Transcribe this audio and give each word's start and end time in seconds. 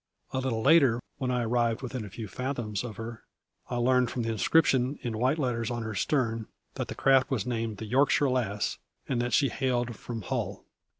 A 0.31 0.39
little 0.39 0.63
later, 0.63 0.99
when 1.19 1.29
I 1.29 1.43
arrived 1.43 1.83
within 1.83 2.03
a 2.03 2.09
few 2.09 2.27
fathoms 2.27 2.83
of 2.83 2.97
her, 2.97 3.23
I 3.69 3.75
learned, 3.75 4.09
from 4.09 4.23
the 4.23 4.31
inscription 4.31 4.97
in 5.03 5.19
white 5.19 5.37
letters 5.37 5.69
on 5.69 5.83
her 5.83 5.93
stern, 5.93 6.47
that 6.73 6.87
the 6.87 6.95
craft 6.95 7.29
was 7.29 7.45
named 7.45 7.77
the 7.77 7.85
Yorkshire 7.85 8.27
Lass, 8.27 8.79
and 9.07 9.21
that 9.21 9.31
she 9.31 9.49
hailed 9.49 9.95
from 9.95 10.23
Hull. 10.23 10.65